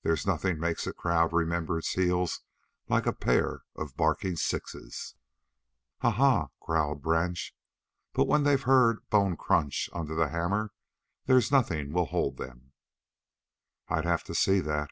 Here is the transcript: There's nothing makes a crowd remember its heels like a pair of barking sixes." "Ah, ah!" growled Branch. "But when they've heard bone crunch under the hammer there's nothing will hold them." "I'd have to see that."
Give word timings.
There's 0.00 0.26
nothing 0.26 0.58
makes 0.58 0.86
a 0.86 0.94
crowd 0.94 1.34
remember 1.34 1.76
its 1.78 1.90
heels 1.92 2.40
like 2.88 3.04
a 3.04 3.12
pair 3.12 3.60
of 3.76 3.94
barking 3.94 4.36
sixes." 4.36 5.16
"Ah, 6.00 6.16
ah!" 6.18 6.48
growled 6.60 7.02
Branch. 7.02 7.54
"But 8.14 8.26
when 8.26 8.44
they've 8.44 8.62
heard 8.62 9.06
bone 9.10 9.36
crunch 9.36 9.90
under 9.92 10.14
the 10.14 10.30
hammer 10.30 10.72
there's 11.26 11.52
nothing 11.52 11.92
will 11.92 12.06
hold 12.06 12.38
them." 12.38 12.72
"I'd 13.86 14.06
have 14.06 14.24
to 14.24 14.34
see 14.34 14.60
that." 14.60 14.88